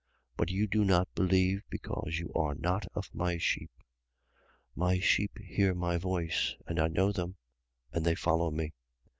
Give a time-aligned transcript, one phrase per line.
[0.37, 0.37] 10:26.
[0.37, 3.69] But you do not believe, because you are not of my sheep.
[4.75, 4.77] 10:27.
[4.77, 6.55] My sheep hear my voice.
[6.65, 7.35] And I know them:
[7.93, 8.73] and they follow me.